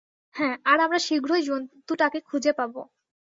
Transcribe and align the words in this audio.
হ্যাঁ, 0.35 0.55
আর 0.65 0.77
আমরা 0.79 0.99
শীঘ্রই 0.99 1.41
জন্তুটাকে 1.41 2.19
খুঁজে 2.21 2.51
পাব। 2.53 2.73